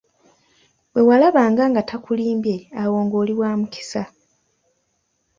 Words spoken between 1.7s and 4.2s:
nga takulimbye awo nga oli wamukisa.